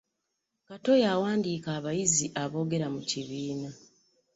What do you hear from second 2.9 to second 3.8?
mu kibiina.